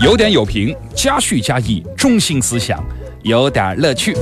[0.00, 2.82] 有点有评，加叙加意，中心思想，
[3.22, 4.14] 有点乐趣。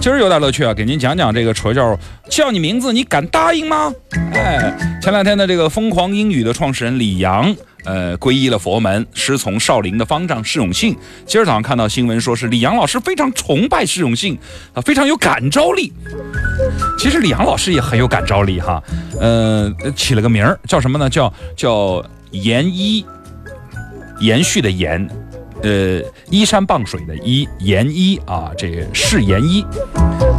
[0.00, 1.98] 今儿有点乐趣啊，给您讲讲这个词叫
[2.28, 3.92] 叫你名字，你敢答应吗？
[4.34, 7.54] 哎，前两天的这个疯狂英语的创始人李阳。
[7.84, 10.96] 呃，皈依了佛门，师从少林的方丈释永信。
[11.24, 14.36] 今儿早上看到新闻，说是李阳老师非常崇拜释永信，
[14.74, 15.92] 啊，非常有感召力。
[16.98, 18.82] 其实李阳老师也很有感召力哈，
[19.20, 21.08] 呃，起了个名儿叫什么呢？
[21.08, 23.06] 叫叫严一，
[24.20, 25.08] 延续的延。
[25.62, 29.64] 呃，依山傍水的依延一啊，这个是严一。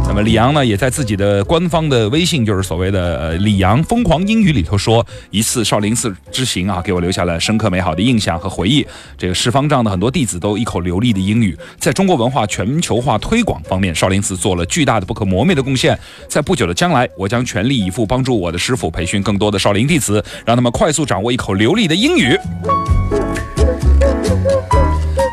[0.06, 8.86] 那么李阳呢，也在自己的官方的微信，就是所谓的呃李阳疯狂英语里头说，一次少林寺之行啊，给我留下了深刻美好的印象和回忆。
[9.18, 15.98] 这个释方丈的很多弟子都一口流利的英语，在中国文化全球化推广方面，少林寺做了巨大的不可磨灭的贡献。
[16.28, 22.38] 在不久的将来，我将全力以赴帮助我的师傅培训更多的少林弟子，让他们快速掌握一口流利的英语。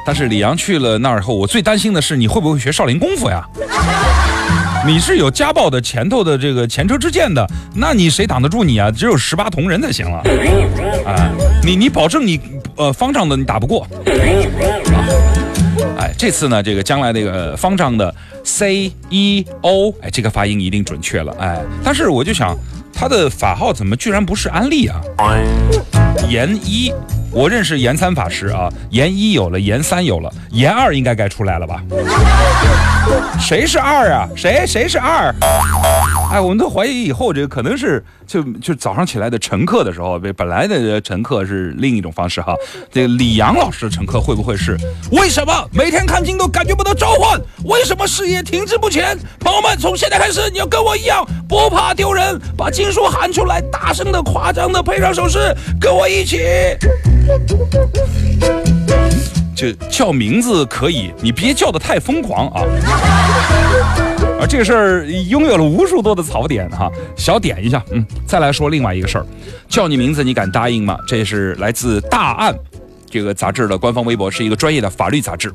[0.05, 3.43] 但是李阳去了那儿以后，我最担心的是你会不会学少林功夫呀？
[4.85, 7.43] 你是有家暴的前头的这个前车之鉴的，
[7.73, 8.91] 那你谁挡得住你啊？
[8.91, 10.19] 只有十八铜人才行了。
[11.03, 11.31] 啊，
[11.63, 12.39] 你你保证你
[12.75, 13.87] 呃方丈的你打不过。
[15.97, 21.35] 哎，这次呢，这个将来那个方丈的 C E O，哎，这个发音一定准确了。
[21.39, 22.55] 哎，但是我就想，
[22.93, 25.01] 他的法号怎么居然不是安利啊？
[26.29, 26.93] 严一。
[27.35, 31.83] 我认识严三法师啊，严一有了，严三有了，严二应该该出来了吧？
[33.39, 34.27] 谁是二啊？
[34.35, 35.33] 谁谁是二？
[36.31, 42.55] 哎，我们都怀疑以后这个可能是就就早上起来的乘客的时候，被本来的乘客是另一种方式哈。
[42.91, 44.75] 这个李阳老师的乘客会不会是？
[45.11, 47.39] 为什么每天看经都感觉不到召唤？
[47.65, 49.15] 为什么事业停滞不前？
[49.39, 56.39] 朋友们，从现在开始你要跟我一样，不怕丢人，把经书喊出来，大声的、夸张的配上手势，跟我一起。
[59.89, 62.61] 叫名字可以，你别叫的太疯狂啊！
[64.39, 69.25] 啊，这个事儿拥有了无数多的槽点哈，小点一下，嗯，再来说另外一个事儿，
[69.69, 70.97] 叫你名字你敢答应吗？
[71.07, 72.53] 这是来自《大案》
[73.09, 75.53] 这个杂志的官方微博，是一个专业的法律杂志，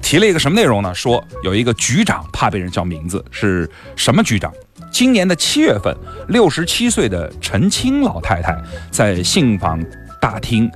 [0.00, 0.94] 提了一个什么内容呢？
[0.94, 4.52] 说有一个局长怕被人叫名字，是什么局长？
[4.90, 5.94] 今年的七月份，
[6.28, 8.56] 六十七岁的陈青老太太
[8.90, 9.82] 在信访
[10.20, 10.70] 大厅。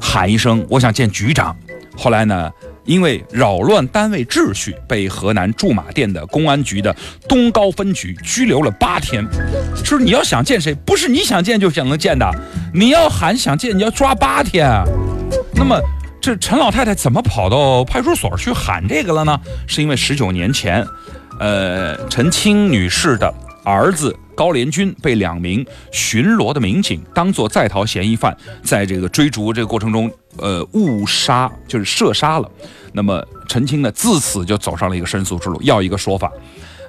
[0.00, 1.56] 喊一声，我想见局长。
[1.96, 2.50] 后来呢，
[2.84, 6.94] 因为扰乱单位秩序，被河南驻马店的公安局的
[7.28, 9.24] 东高分局拘留了八天。
[9.84, 12.30] 是你要想见谁，不是你想见就想能见的，
[12.72, 14.68] 你要喊想见，你要抓八天。
[15.54, 15.80] 那么，
[16.20, 19.38] 这陈老太太怎么跑到派出所去喊这个了呢？
[19.66, 20.84] 是因为十九年前，
[21.38, 23.32] 呃，陈青女士的。
[23.64, 32.50] 儿子高连军被两名巡逻的民警当作在逃嫌疑犯，在这个追逐这个过程中，呃，误杀就是射杀了。
[32.92, 36.30] 那么陈青呢，自此就走上了一个申诉之路，要一个说法。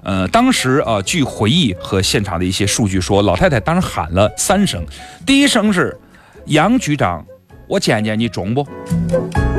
[0.04, 4.86] 呃，当时啊，据回忆和现场的一些数据说，老太太当时喊了三声，
[5.26, 5.98] 第一声是
[6.46, 7.26] 杨局长，
[7.68, 8.68] 我见见你中不？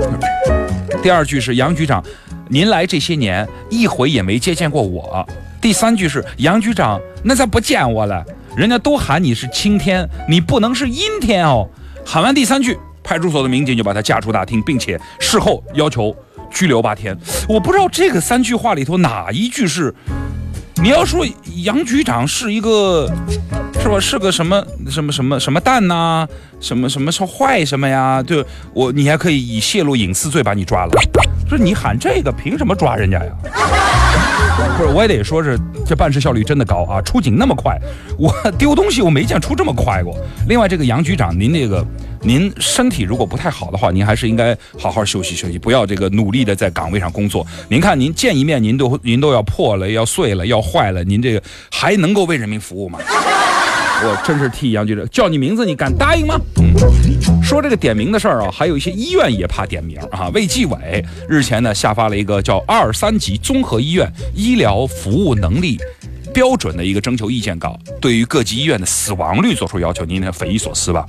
[1.02, 2.04] 第二句是杨局长，
[2.48, 5.26] 您来这些年一回也没接见过我。
[5.66, 8.24] 第三句是杨局长，那咋不见我了？
[8.56, 11.68] 人家都喊你是晴天，你不能是阴天哦。
[12.04, 16.14] 喊完第三句，派出所的民警就把他架出大厅，并且事后要求
[16.52, 17.18] 拘留八天。
[17.48, 19.92] 我不知道这个三句话里头哪一句是，
[20.80, 21.26] 你要说
[21.64, 23.10] 杨局长是一个，
[23.82, 23.98] 是吧？
[23.98, 26.28] 是个什么什么什么什么蛋呐？
[26.60, 28.22] 什么什么是坏什么呀？
[28.22, 30.92] 对我，你还可以以泄露隐私罪把你抓了。
[31.48, 33.32] 说你喊这个，凭什么抓人家呀？
[34.76, 37.78] 不是，我也得说是这办事效率真的高啊，出警那么快，
[38.18, 40.16] 我丢东西我没见出这么快过。
[40.48, 41.84] 另外，这个杨局长，您这个
[42.22, 47.46] 您身体如果不太好的话，您还是应该好好休息休息，不要这个努力的在岗位上工作。
[47.68, 52.98] 您看，您见一面，您都您都要破了，要碎了，要坏了，您这个还能够为人民服务吗？
[54.04, 56.38] 我真是替杨局长叫你名字，你敢答应吗？
[56.56, 60.28] 嗯，说这个点名的事儿啊，还有一些医院也怕点名啊。
[60.34, 65.78] 卫计委日前呢下发了一个叫“二三级综合医院医疗服务能力
[66.34, 70.04] 标准”的一个征求意见稿，对于各级医院的死亡率做出要求。
[70.04, 71.06] 您看匪夷所思吧？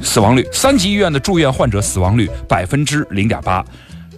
[0.00, 3.64] 死亡率，三级医院的住院患者死亡率百分之零点八，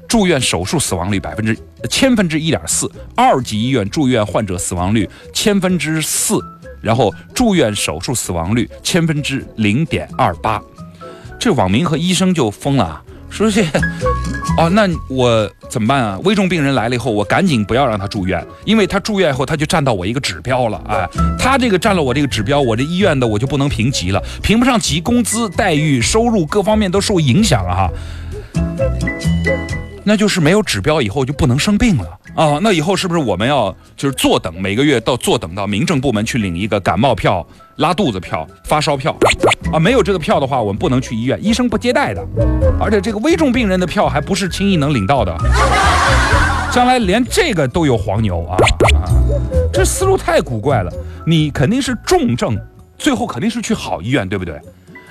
[0.06, 1.56] 住院手术死亡率百分之
[1.88, 6.38] 千分之一点四，二级医院住院患者死亡率千分之四。
[6.80, 10.62] 然后住院手术死亡率千分之零点二八，
[11.38, 13.64] 这网民和医生就疯了，说这，
[14.58, 16.18] 哦，那我怎么办啊？
[16.24, 21.08] 危重病人来了以后，我赶紧不要让他住院，因为他住院以后他就占到我一个指标了，哎，
[21.38, 27.90] 他这个占了我这个指标，我这医院的我就不能评级了，评不上级，工资待遇、收入各方面都受影响啊。
[30.04, 32.06] 那就是没有指标以后就不能生病了
[32.36, 32.60] 啊。
[32.62, 37.44] 那以后是不是我们要就是坐等每个月到坐等到民政部门去领一个感冒票、
[37.76, 39.16] 拉肚子票、发烧票
[39.72, 39.80] 啊？
[39.80, 42.24] 没有这个票的话，我们不能去医院，医生不接待的。
[42.78, 45.36] 而且这个危重病人的票还不是轻易能领到的，
[46.70, 48.56] 将来连这个都有黄牛啊
[48.94, 49.08] 啊！
[49.72, 50.92] 这思路太古怪了。
[51.26, 52.56] 你肯定是重症，
[52.96, 54.60] 最后肯定是去好医院，对不对？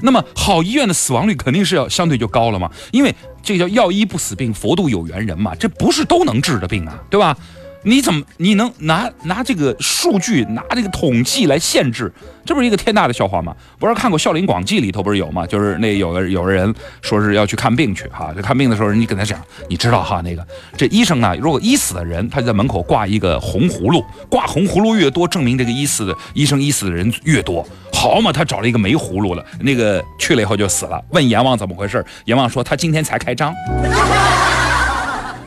[0.01, 3.13] 那么好医院的死亡率肯定是要相对就高了嘛，因为
[3.45, 7.37] 这叫药医不死病，佛度有缘人嘛，这不是都能治的病啊，对吧？
[7.85, 12.11] 你怎么你能拿拿这个数据拿这个统计来限制？
[12.43, 13.55] 这不是一个天大的笑话吗？
[13.79, 15.45] 不是看过《孝陵广记》里头不是有吗？
[15.45, 19.39] 就是那有的有的人说是要去看病去哈，就看病的时候，你跟他讲，
[19.69, 20.45] 你知道哈那个
[20.75, 27.67] 这医生呢，如果医死的人，他就在门口挂一个红葫芦，挂红葫芦越多，证明这个医死的医生医死的人越多。
[27.93, 31.03] 好嘛，他找了一个没葫芦了，那个去了以后就死了。
[31.11, 32.03] 问阎王怎么回事？
[32.25, 33.53] 阎王说他今天才开张。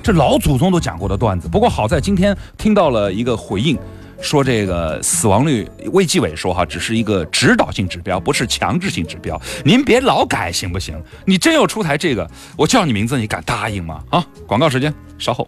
[0.08, 3.78] 这老祖宗都讲过的段子，不过好在今天听到了一个回应，
[4.22, 9.38] 说这个死亡率，卫计委说哈，只是一个指导性指标，不是强制性指标。
[9.66, 10.98] 您别老改行不行？
[11.26, 12.26] 你真要出台这个，
[12.56, 14.02] 我叫你名字，你敢答应吗？
[14.08, 15.46] 啊，广告时间，稍后。